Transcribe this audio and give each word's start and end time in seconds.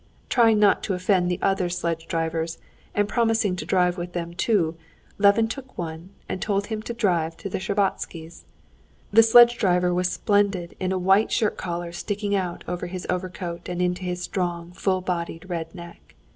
Trying 0.29 0.57
not 0.57 0.81
to 0.85 0.95
offend 0.95 1.29
the 1.29 1.37
other 1.43 1.69
sledge 1.69 2.07
drivers, 2.07 2.57
and 2.95 3.07
promising 3.07 3.55
to 3.57 3.67
drive 3.67 3.99
with 3.99 4.13
them 4.13 4.33
too, 4.33 4.75
Levin 5.19 5.47
took 5.47 5.77
one 5.77 6.09
and 6.27 6.41
told 6.41 6.65
him 6.65 6.81
to 6.81 6.93
drive 6.95 7.37
to 7.37 7.49
the 7.49 7.59
Shtcherbatskys'. 7.59 8.41
The 9.13 9.21
sledge 9.21 9.59
driver 9.59 9.93
was 9.93 10.11
splendid 10.11 10.75
in 10.79 10.91
a 10.91 10.97
white 10.97 11.31
shirt 11.31 11.55
collar 11.55 11.91
sticking 11.91 12.33
out 12.33 12.63
over 12.67 12.87
his 12.87 13.05
overcoat 13.11 13.69
and 13.69 13.79
into 13.79 14.01
his 14.01 14.23
strong, 14.23 14.71
full 14.71 15.01
blooded 15.01 15.47
red 15.51 15.75
neck. 15.75 16.15